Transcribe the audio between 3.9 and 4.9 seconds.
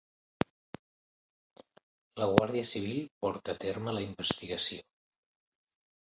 la investigació